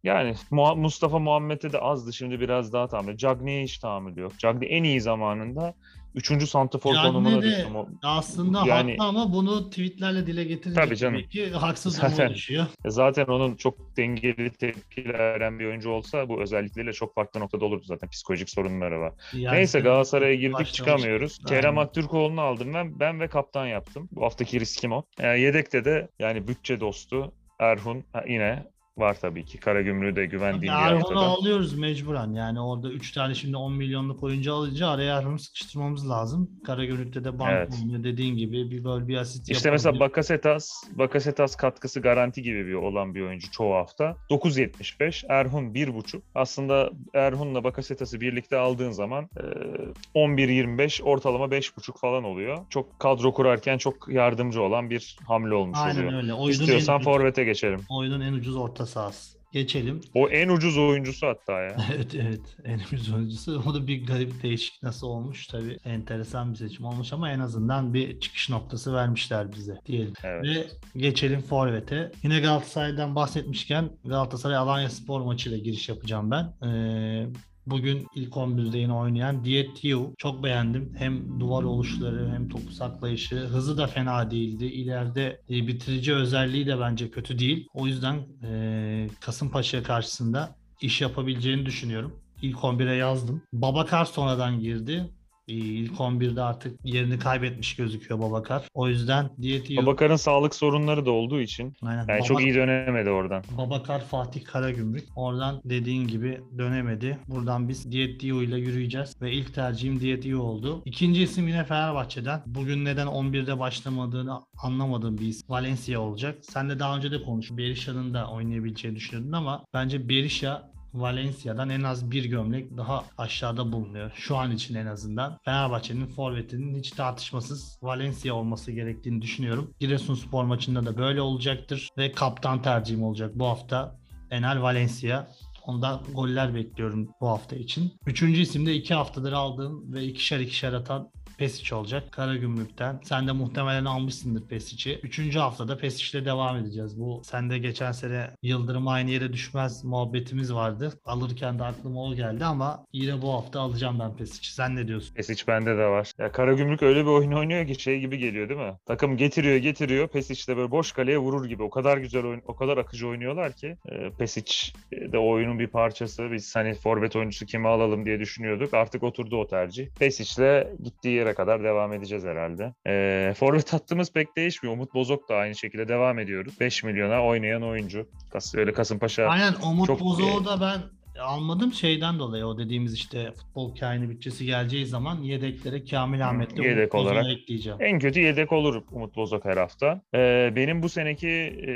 [0.03, 0.36] yani
[0.75, 3.17] Mustafa Muhammed'e de azdı şimdi biraz daha tahammül.
[3.17, 4.39] Cagney'e hiç tahammülü yok.
[4.39, 5.74] Cagney en iyi zamanında
[6.15, 6.48] 3.
[6.48, 7.68] santrafor Cagney konumuna de- düştü.
[7.75, 11.24] O- Aslında Yani- haklı ama bunu tweetlerle dile getirince Tabii canım.
[11.24, 12.65] ki haksız Zaten- düşüyor.
[12.86, 17.65] E, Zaten onun çok dengeli tepkiler veren bir oyuncu olsa bu özellikleriyle çok farklı noktada
[17.65, 18.10] olurdu zaten.
[18.10, 19.13] Psikolojik sorunları var.
[19.34, 20.74] Yani Neyse Galatasaray'a girdik başlamış.
[20.74, 21.39] çıkamıyoruz.
[21.46, 21.62] Aynen.
[21.62, 23.00] Kerem Aktürkoğlu'nu aldım ben.
[23.00, 24.10] Ben ve kaptan yaptım.
[24.12, 25.03] Bu haftaki riskim o.
[25.22, 28.63] Yani yedekte de yani bütçe dostu Erhun yine
[28.98, 29.57] var tabii ki.
[29.57, 32.33] Karagümrük'ü de güvendiğim bir Erhan'ı alıyoruz mecburen.
[32.33, 36.50] Yani orada 3 tane şimdi 10 milyonluk oyuncu alınca araya Erhan'ı sıkıştırmamız lazım.
[36.65, 37.74] Karagümrük'te de bank Evet.
[38.03, 40.00] dediğin gibi bir gol bir asist İşte mesela.
[40.00, 44.15] Bakasetas, Bakasetas katkısı garanti gibi bir olan bir oyuncu çoğu hafta.
[44.29, 46.21] 9.75, Erhun 1.5.
[46.36, 52.57] Aslında Erhun'la Bakasetas'ı birlikte aldığın zaman e, 11.25 ortalama 5.5 falan oluyor.
[52.69, 56.13] Çok kadro kurarken çok yardımcı olan bir hamle olmuş Aynen oluyor.
[56.24, 56.33] öyle.
[56.33, 57.79] Oyunun İstiyorsan forvete geçelim.
[57.89, 59.41] oyunun en ucuz orta sahası.
[59.51, 60.01] Geçelim.
[60.13, 61.77] O en ucuz oyuncusu hatta ya.
[61.95, 62.57] evet evet.
[62.65, 63.63] En ucuz oyuncusu.
[63.67, 65.47] O da bir garip değişik nasıl olmuş.
[65.47, 70.13] Tabii enteresan bir seçim olmuş ama en azından bir çıkış noktası vermişler bize diyelim.
[70.23, 70.43] Evet.
[70.45, 70.67] Ve
[70.99, 72.12] geçelim Forvet'e.
[72.23, 76.67] Yine Galatasaray'dan bahsetmişken Galatasaray Alanya Spor maçıyla giriş yapacağım ben.
[76.67, 77.27] Ee,
[77.65, 80.13] Bugün ilk 11'de yine oynayan Diethieu.
[80.17, 80.93] Çok beğendim.
[80.97, 83.36] Hem duvar oluşları hem topu saklayışı.
[83.36, 84.65] Hızı da fena değildi.
[84.65, 87.67] İleride e, bitirici özelliği de bence kötü değil.
[87.74, 92.15] O yüzden e, Kasımpaşa karşısında iş yapabileceğini düşünüyorum.
[92.41, 93.41] İlk 11'e yazdım.
[93.54, 95.10] Babakar sonradan girdi.
[95.51, 98.67] Ee, İlk 11'de artık yerini kaybetmiş gözüküyor Babakar.
[98.73, 99.81] O yüzden Diethieu...
[99.85, 101.97] Babakar'ın sağlık sorunları da olduğu için Aynen.
[101.97, 103.43] yani Baba- çok iyi dönemedi oradan.
[103.57, 105.03] Babakar Fatih Karagümrük.
[105.15, 107.17] Oradan dediğin gibi dönemedi.
[107.27, 109.21] Buradan biz Diethieu ile yürüyeceğiz.
[109.21, 110.81] Ve ilk tercihim Diethieu oldu.
[110.85, 112.41] İkinci isim yine Fenerbahçe'den.
[112.45, 115.45] Bugün neden 11'de başlamadığını anlamadığım bir isim.
[115.49, 116.37] Valencia olacak.
[116.41, 117.57] Sen de daha önce de konuştun.
[117.57, 124.12] Berisha'nın da oynayabileceğini düşünüyordun ama bence Berisha Valencia'dan en az bir gömlek daha aşağıda bulunuyor.
[124.15, 125.38] Şu an için en azından.
[125.45, 129.73] Fenerbahçe'nin forvetinin hiç tartışmasız Valencia olması gerektiğini düşünüyorum.
[129.80, 131.89] Giresunspor maçında da böyle olacaktır.
[131.97, 133.95] Ve kaptan tercihim olacak bu hafta.
[134.32, 135.27] Enel Valencia.
[135.65, 137.93] Ondan goller bekliyorum bu hafta için.
[138.06, 142.99] Üçüncü isim de iki haftadır aldığım ve ikişer ikişer atan Pesic olacak Karagümrük'ten.
[143.04, 144.99] Sen de muhtemelen almışsındır Pesic'i.
[145.04, 146.99] Üçüncü haftada Pesic'le devam edeceğiz.
[146.99, 150.93] Bu sende geçen sene Yıldırım aynı yere düşmez muhabbetimiz vardı.
[151.06, 154.54] Alırken de aklıma o geldi ama yine bu hafta alacağım ben Pesic'i.
[154.54, 155.15] Sen ne diyorsun?
[155.15, 156.12] Pesic bende de var.
[156.19, 158.73] Ya Karagümrük öyle bir oyun oynuyor ki şey gibi geliyor değil mi?
[158.86, 160.08] Takım getiriyor getiriyor.
[160.08, 161.63] Pesic de böyle boş kaleye vurur gibi.
[161.63, 163.77] O kadar güzel oyun, o kadar akıcı oynuyorlar ki.
[163.89, 166.32] E, Pesic de oyunun bir parçası.
[166.32, 168.73] Biz hani forvet oyuncusu kimi alalım diye düşünüyorduk.
[168.73, 169.88] Artık oturdu o tercih.
[169.99, 172.74] Pesic'le gittiği yere kadar devam edeceğiz herhalde.
[172.88, 174.76] E, forvet hattımız pek değişmiyor.
[174.76, 176.60] Umut Bozok da aynı şekilde devam ediyoruz.
[176.60, 178.08] 5 milyona oynayan oyuncu.
[178.32, 182.93] Kas, öyle Kasımpaşa Aynen Umut çok, Bozok'u e, da ben almadım şeyden dolayı o dediğimiz
[182.93, 187.25] işte futbol kaini bütçesi geleceği zaman yedeklere Kamil Ahmet'le Umut yedek Bozok'u olarak.
[187.31, 187.77] ekleyeceğim.
[187.81, 190.01] En kötü yedek olur Umut Bozok her hafta.
[190.15, 191.27] Ee, benim bu seneki
[191.67, 191.71] e,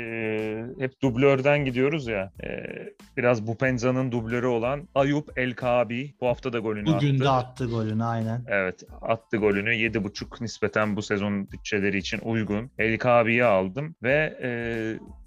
[0.78, 2.32] hep dublörden gidiyoruz ya.
[2.44, 2.48] e,
[3.16, 7.24] biraz Bupenza'nın dublörü olan Ayup El Kabi bu hafta da golünü Bugün attı.
[7.24, 8.44] de attı golünü aynen.
[8.48, 9.70] Evet attı golünü.
[9.70, 12.70] 7.5 nispeten bu sezon bütçeleri için uygun.
[12.78, 14.48] El Kabi'yi aldım ve e,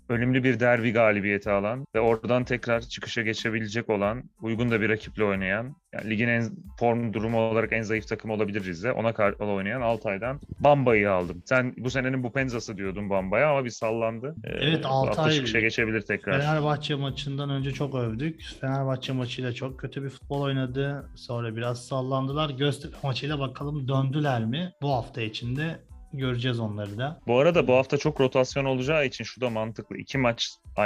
[0.10, 5.24] önemli bir derbi galibiyeti alan ve oradan tekrar çıkışa geçebilecek olan, uygun da bir rakiple
[5.24, 8.91] oynayan, yani ligin en form durumu olarak en zayıf takım olabilir Rize.
[8.91, 11.43] Ona karşı oynayan Altay'dan Bamba'yı aldım.
[11.45, 14.36] Sen bu senenin bu Penzası diyordun Bamba'ya ama bir sallandı.
[14.43, 16.41] Ee, Evet, hafta Altay- çıkışa geçebilir tekrar.
[16.41, 18.41] Fenerbahçe maçından önce çok övdük.
[18.62, 21.10] Fenerbahçe maçıyla çok kötü bir futbol oynadı.
[21.15, 22.50] Sonra biraz sallandılar.
[22.50, 24.72] Göztepe maçıyla bakalım döndüler mi?
[24.82, 25.80] Bu hafta içinde
[26.13, 27.19] göreceğiz onları da.
[27.28, 29.98] Bu arada bu hafta çok rotasyon olacağı için şu da mantıklı.
[29.98, 30.82] İki maçla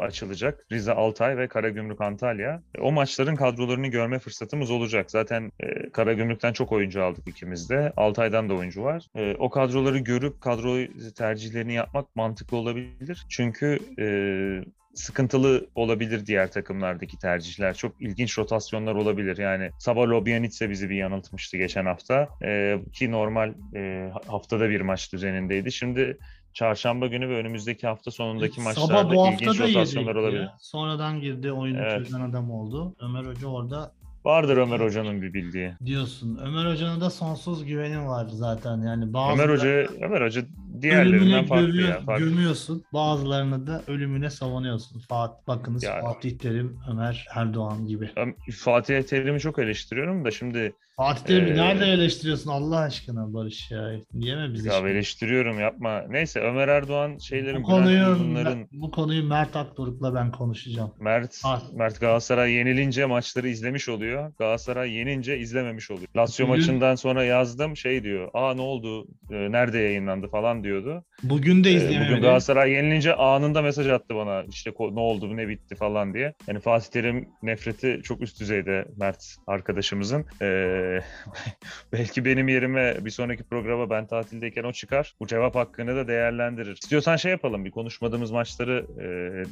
[0.00, 0.66] açılacak.
[0.72, 2.62] Rize Altay ve Karagümrük Antalya.
[2.74, 5.10] E, O maçların kadrolarını görme fırsatımız olacak.
[5.10, 7.92] Zaten e, Karagümrük'ten çok oyuncu aldık ikimiz de.
[7.96, 9.06] Altay'dan da oyuncu var.
[9.16, 10.76] E, O kadroları görüp kadro
[11.16, 13.26] tercihlerini yapmak mantıklı olabilir.
[13.28, 14.06] Çünkü e,
[14.96, 17.74] sıkıntılı olabilir diğer takımlardaki tercihler.
[17.74, 19.36] Çok ilginç rotasyonlar olabilir.
[19.36, 22.28] Yani Saba Lobjanitse bizi bir yanıltmıştı geçen hafta.
[22.44, 25.72] Ee, ki normal e, haftada bir maç düzenindeydi.
[25.72, 26.18] Şimdi
[26.54, 30.40] çarşamba günü ve önümüzdeki hafta sonundaki Sabah maçlarda bu hafta ilginç da rotasyonlar olabilir.
[30.40, 30.56] ya.
[30.60, 31.98] Sonradan girdi oyunu Evet.
[31.98, 32.94] çözen adam oldu.
[33.00, 33.92] Ömer Hoca orada
[34.26, 35.72] Vardır Ömer Hoca'nın bir bildiği.
[35.84, 36.38] diyorsun.
[36.44, 38.82] Ömer Hoca'na da sonsuz güvenim var zaten.
[38.82, 39.68] Yani bazı Ömer Hoca,
[40.00, 40.42] Ömer Hoca
[40.82, 42.00] diğerlerinden farklı gömüyor- ya.
[42.00, 42.24] Farklı.
[42.24, 42.82] gömüyorsun.
[42.92, 45.00] Bazılarını da ölümüne savunuyorsun.
[45.00, 48.10] Fatih bakınız Ya- Fatih Terim, Ömer Erdoğan gibi.
[48.52, 53.90] Fatih Terim'i çok eleştiriyorum da şimdi Fatih Terim'i Ee, nerede eleştiriyorsun Allah aşkına Barış ya?
[54.14, 54.68] Niye mi bizi?
[54.68, 54.90] ya şimdi?
[54.90, 56.02] eleştiriyorum yapma.
[56.08, 60.90] Neyse Ömer Erdoğan şeylerin bu konuyu Bülent Uygunlar'ın bu konuyu Mert Akdoruk'la ben konuşacağım.
[61.00, 61.62] Mert Ah.
[61.74, 64.15] Mert Galatasaray yenilince maçları izlemiş oluyor.
[64.38, 66.08] Galatasaray yenince izlememiş oluyor.
[66.16, 68.28] Lazio Bugün- maçından sonra yazdım şey diyor.
[68.34, 69.06] Aa ne oldu?
[69.30, 71.04] Ee, Nerede yayınlandı falan diyordu.
[71.22, 72.10] Bugün de izlememeli.
[72.10, 74.44] Bugün Galatasaray yenilince anında mesaj attı bana.
[74.50, 76.34] İşte ne oldu, ne bitti falan diye.
[76.46, 80.24] Yani Fatih Terim nefreti çok üst düzeyde Mert arkadaşımızın.
[80.42, 81.00] Ee,
[81.92, 85.14] belki benim yerime bir sonraki programa ben tatildeyken o çıkar.
[85.20, 86.72] Bu cevap hakkını da değerlendirir.
[86.82, 87.64] İstiyorsan şey yapalım.
[87.64, 89.02] Bir konuşmadığımız maçları e,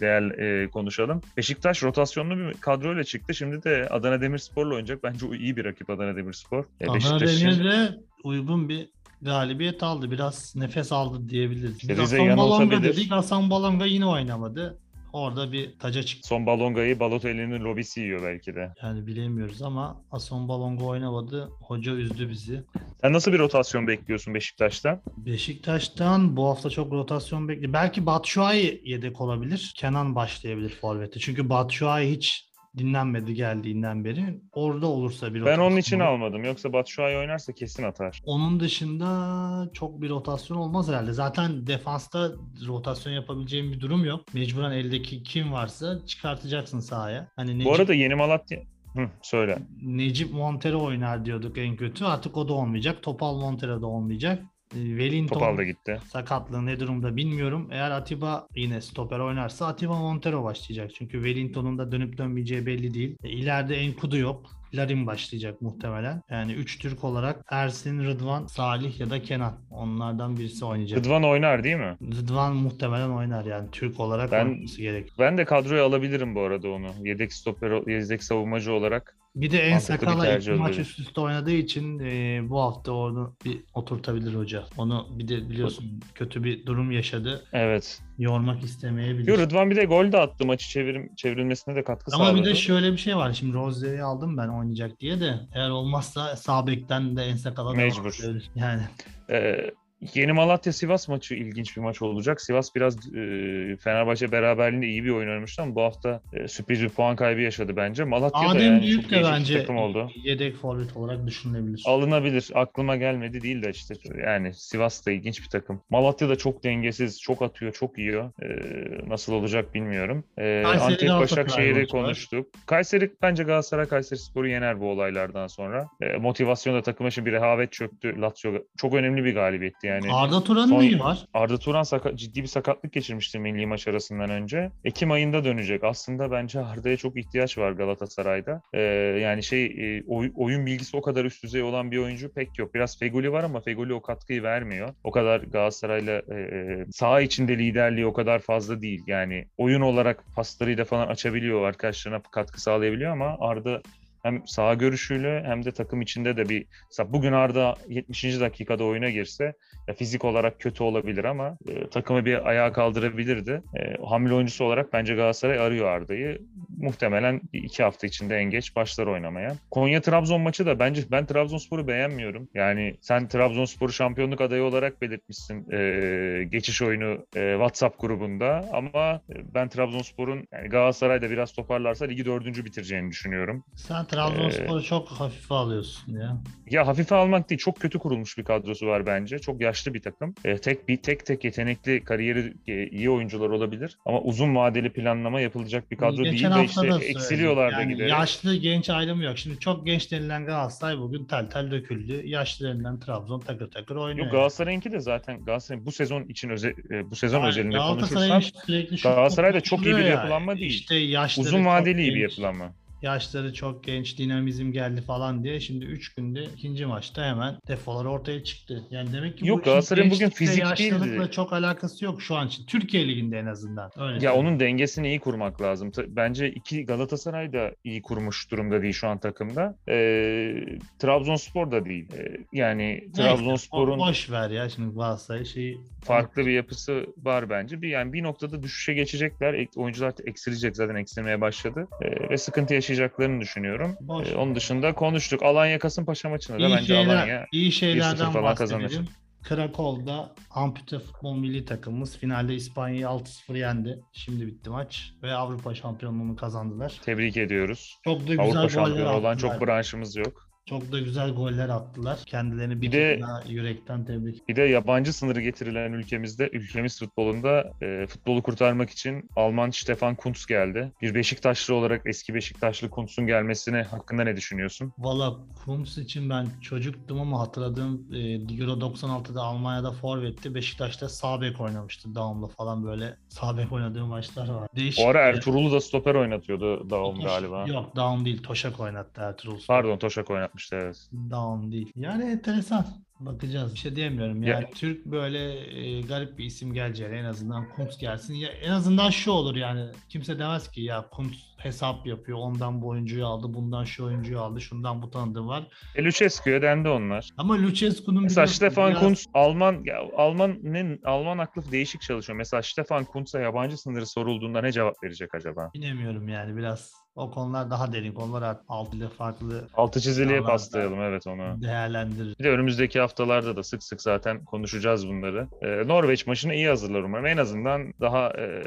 [0.01, 1.21] değer e, konuşalım.
[1.37, 3.35] Beşiktaş rotasyonlu bir kadroyla çıktı.
[3.35, 4.21] Şimdi de Adana
[4.55, 5.03] Demirspor'la oynayacak.
[5.03, 6.65] Bence o iyi bir rakip Adana Demirspor.
[6.83, 8.89] Adana Demir'de uygun bir
[9.23, 10.11] galibiyet aldı.
[10.11, 11.89] Biraz nefes aldı diyebiliriz.
[11.89, 13.11] Rize Hasan Balonga dedik.
[13.11, 14.79] Hasan Balonga yine oynamadı.
[15.13, 16.29] Orada bir taca çıktı.
[16.29, 18.75] Son Balonga'yı Balotelli'nin lobisi yiyor belki de.
[18.83, 21.51] Yani bilemiyoruz ama Hasan Balonga oynamadı.
[21.61, 22.65] Hoca üzdü bizi.
[23.01, 25.01] Sen nasıl bir rotasyon bekliyorsun Beşiktaş'tan?
[25.17, 27.73] Beşiktaş'tan bu hafta çok rotasyon bekliyor.
[27.73, 29.73] Belki Batshuayi yedek olabilir.
[29.77, 31.21] Kenan başlayabilir forvete.
[31.21, 34.41] Çünkü Batshuayi hiç dinlenmedi geldiğinden beri.
[34.53, 36.07] Orada olursa bir Ben rotasyon onun için olur.
[36.07, 36.45] almadım.
[36.45, 38.21] Yoksa Batshuayi oynarsa kesin atar.
[38.25, 41.13] Onun dışında çok bir rotasyon olmaz herhalde.
[41.13, 42.31] Zaten defansta
[42.67, 44.35] rotasyon yapabileceğim bir durum yok.
[44.35, 47.29] Mecburen eldeki kim varsa çıkartacaksın sahaya.
[47.37, 48.59] Hani Necip, Bu arada Yeni Malatya...
[48.95, 49.59] Hı, söyle.
[49.83, 52.05] Necip Montero oynar diyorduk en kötü.
[52.05, 53.03] Artık o da olmayacak.
[53.03, 54.43] Topal Montero da olmayacak.
[54.77, 56.01] Ee, Wellington Topal da gitti.
[56.09, 57.69] sakatlığı ne durumda bilmiyorum.
[57.73, 60.91] Eğer Atiba yine stoper oynarsa Atiba Montero başlayacak.
[60.95, 63.17] Çünkü Wellington'un da dönüp dönmeyeceği belli değil.
[63.25, 64.51] E, İleride Enkudu yok.
[64.77, 66.23] Larin başlayacak muhtemelen.
[66.31, 69.55] Yani 3 Türk olarak Ersin, Rıdvan, Salih ya da Kenan.
[69.71, 70.99] Onlardan birisi oynayacak.
[70.99, 71.97] Rıdvan oynar değil mi?
[72.03, 75.13] Rıdvan muhtemelen oynar yani Türk olarak Ben- oynaması gerek.
[75.19, 76.89] Ben de kadroya alabilirim bu arada onu.
[77.03, 79.17] Yedek stoper, yedek savunmacı olarak.
[79.37, 83.61] Bir de en sakala iki maç üst üste oynadığı için e, bu hafta onu bir
[83.75, 84.65] oturtabilir hoca.
[84.77, 87.45] Onu bir de biliyorsun kötü bir durum yaşadı.
[87.53, 88.03] Evet.
[88.19, 89.29] Yormak istemeyebilir.
[89.29, 90.47] Yo, Rıdvan bir de gol de attı.
[90.47, 92.41] Maçı çevirim, çevrilmesine de katkı Ama sağladı.
[92.41, 93.33] bir de şöyle bir şey var.
[93.33, 97.77] Şimdi Rose'yi aldım ben oynayacak diye de eğer olmazsa sağ bekten de en sakala devam
[97.77, 98.19] Mecbur.
[98.55, 98.83] Yani
[99.31, 99.71] Ee,
[100.15, 102.41] Yeni Malatya Sivas maçı ilginç bir maç olacak.
[102.41, 106.89] Sivas biraz e, Fenerbahçe beraberliğinde iyi bir oyun oynamıştı ama bu hafta e, sürpriz bir
[106.89, 108.05] puan kaybı yaşadı bence.
[108.05, 110.11] Malatya da Adem yani Büyük çok de bence takım oldu.
[110.25, 111.83] yedek forvet olarak düşünülebilir.
[111.87, 112.51] Alınabilir.
[112.55, 113.95] Aklıma gelmedi değil de işte
[114.27, 115.81] yani Sivas da ilginç bir takım.
[115.91, 118.33] Malatya da çok dengesiz, çok atıyor, çok yiyor.
[118.43, 120.25] Ee, nasıl olacak bilmiyorum.
[120.37, 122.47] Kayseri Antep Başakşehir'i konuştuk.
[122.67, 125.89] Kayseri bence Galatasaray Kayseri Spor'u yener bu olaylardan sonra.
[126.01, 128.21] Ee, motivasyon da takıma için bir rehavet çöktü.
[128.21, 130.13] Lazio çok önemli bir galibiyetti yani.
[130.13, 131.27] Arda Turan'ın Son- neyi var?
[131.35, 134.71] Arda Turan saka- ciddi bir sakatlık geçirmişti milli maç arasından önce.
[134.85, 135.85] Ekim ayında dönecek.
[135.85, 138.63] Aslında bence Arda'ya çok ihtiyaç var Galatasaray'da.
[138.73, 138.81] Ee,
[139.23, 142.75] yani şey e, oy- oyun bilgisi o kadar üst düzey olan bir oyuncu pek yok.
[142.75, 144.89] Biraz Feguli var ama Feguli o katkıyı vermiyor.
[145.05, 149.03] O kadar Galatasaray'la e, e, saha içinde liderliği o kadar fazla değil.
[149.07, 153.81] Yani oyun olarak paslarıyla falan açabiliyor, arkadaşlarına katkı sağlayabiliyor ama Arda
[154.25, 158.25] hem saha görüşüyle hem de takım içinde de bir mesela bugün Arda 70.
[158.41, 159.55] dakikada oyuna girse
[159.89, 163.63] ya fizik olarak kötü olabilir ama e, takımı bir ayağa kaldırabilirdi.
[163.77, 166.39] E, hamle oyuncusu olarak bence Galatasaray arıyor Arda'yı.
[166.77, 169.57] Muhtemelen iki hafta içinde en geç başlar oynamaya.
[169.71, 172.49] Konya Trabzon maçı da bence ben Trabzonspor'u beğenmiyorum.
[172.55, 179.21] Yani sen Trabzonspor'u şampiyonluk adayı olarak belirtmişsin e, geçiş oyunu e, WhatsApp grubunda ama
[179.55, 183.65] ben Trabzonspor'un yani Galatasaray'da biraz toparlarsa ligi dördüncü bitireceğini düşünüyorum.
[183.77, 186.37] Sen Trabzonspor'u çok hafife alıyorsun ya.
[186.71, 189.39] Ya hafife almak değil çok kötü kurulmuş bir kadrosu var bence.
[189.39, 190.35] Çok yaşlı bir takım.
[190.45, 195.41] E, tek bir tek tek yetenekli kariyeri e, iyi oyuncular olabilir ama uzun vadeli planlama
[195.41, 198.11] yapılacak bir kadro Geçen değil ve işte da eksiliyorlar da Yani giderek.
[198.11, 199.39] Yaşlı genç ayrımı yok.
[199.39, 202.27] Şimdi çok genç denilen Galatasaray bugün tel tel döküldü.
[202.27, 204.27] Yaşlı denilen Trabzon takır takır oynuyor.
[204.27, 208.43] Yok Galatasaray'ınki de zaten Galatasaray bu sezon için öze, e, bu sezon Yani özelinde konuşursam
[208.43, 210.71] sürekli şu Galatasaray'da çok iyi bir yapılanma değil.
[210.71, 210.95] İşte
[211.39, 212.73] uzun vadeli iyi bir yapılanma.
[213.09, 215.61] Yaşları çok genç, dinamizm geldi falan diye.
[215.61, 218.83] Şimdi 3 günde ikinci maçta hemen defolar ortaya çıktı.
[218.91, 221.31] Yani demek ki Yok, bu Galatasaray'ın bugün fizik değildi.
[221.31, 222.67] çok alakası yok şu an için.
[222.67, 223.91] Türkiye Ligi'nde en azından.
[223.97, 224.47] Öyle Ya söyleyeyim.
[224.47, 225.93] onun dengesini iyi kurmak lazım.
[226.09, 229.77] Bence iki Galatasaray da iyi kurmuş durumda değil şu an takımda.
[229.89, 230.55] Ee,
[230.99, 232.09] Trabzonspor da değil.
[232.19, 237.83] Ee, yani Trabzonspor'un bo- boş ver ya şimdi Galatasaray şeyi farklı bir yapısı var bence.
[237.83, 239.55] Bir yani bir noktada düşüşe geçecekler.
[239.55, 241.87] Ek- Oyuncular eksilecek zaten eksilmeye başladı.
[242.03, 243.97] Ee, ve sıkıntı yaşayacaklarını düşünüyorum.
[244.01, 245.43] Boş Ee, onun dışında konuştuk.
[245.43, 249.01] Alanya Kasımpaşa maçında da bence şeyler, Alanya iyi 1-0 şeylerden falan kazanır.
[249.43, 254.01] Krakow'da ampute futbol milli takımımız finalde İspanya'yı 6-0 yendi.
[254.13, 257.01] Şimdi bitti maç ve Avrupa şampiyonluğunu kazandılar.
[257.05, 257.99] tebrik ediyoruz.
[258.05, 259.53] Çok da güzel Avrupa şampiyonu olan attılar.
[259.59, 260.49] çok branşımız yok.
[260.67, 262.19] Çok da güzel goller attılar.
[262.27, 264.49] Kendilerini bir, Bir de- daha yürekten tebrik.
[264.49, 270.47] Bir de yabancı sınırı getirilen ülkemizde, ülkemiz futbolunda e, futbolu kurtarmak için Alman Stefan Kuntz
[270.47, 270.93] geldi.
[271.03, 274.93] Bir Beşiktaşlı olarak eski Beşiktaşlı Kuntz'un gelmesine hakkında ne düşünüyorsun?
[274.99, 280.55] Valla Kums için ben çocuktum ama hatırladığım e, Euro 96'da Almanya'da forvetti.
[280.55, 282.15] Beşiktaş'ta sağ bek oynamıştı.
[282.15, 284.69] Daum'la falan böyle sağ bek oynadığı maçlar var.
[284.77, 285.05] Değişik.
[285.05, 287.65] O ara Ertuğrul'u da stoper oynatıyordu Daum galiba.
[287.69, 288.43] Yok Daum değil.
[288.43, 289.59] Toşak oynattı Ertuğrul.
[289.69, 290.97] Pardon Toşak oynatmıştı evet.
[291.31, 291.93] Down değil.
[291.97, 292.87] Yani enteresan.
[293.21, 293.75] Bakacağız.
[293.75, 294.43] Bir şey diyemiyorum.
[294.43, 298.35] Ya- Yani Türk böyle e, garip bir isim geleceğine en azından Kuntz gelsin.
[298.35, 299.87] Ya, en azından şu olur yani.
[300.09, 302.39] Kimse demez ki ya Kuntz hesap yapıyor.
[302.39, 303.55] Ondan bu oyuncuyu aldı.
[303.55, 304.61] Bundan şu oyuncuyu aldı.
[304.61, 305.67] Şundan bu tanıdığı var.
[305.97, 307.31] E, Lucescu'ya dendi onlar.
[307.37, 312.37] Ama Lucescu'nun Mesela Stefan biraz- Kuntz Alman ya Alman ne Alman aklı değişik çalışıyor.
[312.39, 315.71] Mesela Stefan Kuntz'a yabancı sınırı sorulduğunda ne cevap verecek acaba?
[315.75, 317.04] Bilemiyorum yani biraz.
[317.17, 321.63] O konular daha derin konular altılı farklı Altı çiziliye paslayalım evet onu.
[321.63, 322.39] değerlendirir.
[322.39, 325.49] Bir de önümüzdeki haftalarda da sık sık zaten konuşacağız bunları.
[325.63, 327.27] Ee, Norveç maçını iyi hazırlar umarım.
[327.27, 328.63] En azından daha e,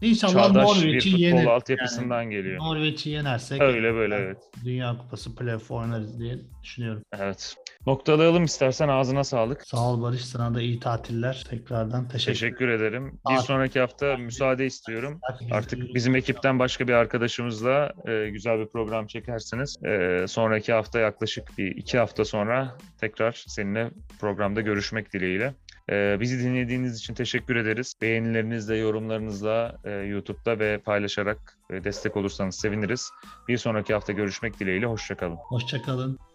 [0.00, 1.46] İnşallah çağdaş bir Norveç'i futbol yenir.
[1.46, 2.58] altyapısından geliyor.
[2.58, 4.38] Norveç'i yenersek Öyle böyle evet.
[4.64, 7.02] Dünya Kupası playoff oynarız diye düşünüyorum.
[7.18, 7.54] Evet.
[7.86, 9.62] Noktalayalım istersen ağzına sağlık.
[9.66, 10.24] Sağ ol Barış.
[10.24, 11.44] Sana da iyi tatiller.
[11.50, 13.18] Tekrardan teşekkür, Teşekkür ederim.
[13.30, 15.20] Bir sonraki hafta müsaade istiyorum.
[15.50, 17.71] Artık bizim ekipten başka bir arkadaşımızla
[18.06, 19.76] e, güzel bir program çekersiniz.
[19.84, 25.54] E, sonraki hafta yaklaşık bir iki hafta sonra tekrar seninle programda görüşmek dileğiyle.
[25.90, 27.94] E, bizi dinlediğiniz için teşekkür ederiz.
[28.02, 33.10] Beğenilerinizle, yorumlarınızla e, YouTube'da ve paylaşarak e, destek olursanız seviniriz.
[33.48, 34.86] Bir sonraki hafta görüşmek dileğiyle.
[34.86, 35.36] Hoşçakalın.
[35.36, 36.31] Hoşçakalın.